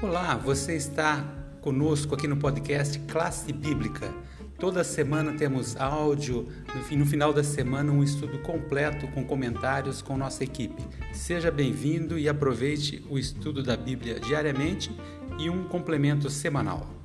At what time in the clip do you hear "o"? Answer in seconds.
13.10-13.18